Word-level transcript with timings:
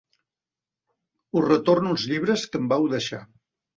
Us 1.41 1.45
retorno 1.47 1.93
els 1.97 2.07
llibres 2.13 2.47
que 2.49 2.63
em 2.63 2.71
vau 2.73 2.89
deixar. 2.99 3.21